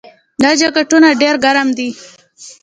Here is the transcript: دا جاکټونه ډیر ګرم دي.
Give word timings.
دا 0.41 0.49
جاکټونه 0.59 1.07
ډیر 1.21 1.35
ګرم 1.43 1.67
دي. 1.77 1.89